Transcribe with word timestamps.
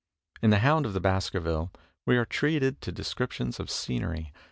In 0.41 0.49
"The 0.49 0.57
Hound 0.65 0.87
of 0.87 0.93
the 0.93 0.99
Baskervilles" 0.99 1.69
we 2.07 2.17
are 2.17 2.25
treated 2.25 2.81
to 2.81 2.91
descriptions 2.91 3.59
of 3.59 3.69
scenery. 3.69 4.33